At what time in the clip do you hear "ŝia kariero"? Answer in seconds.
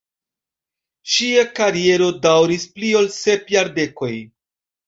1.15-2.09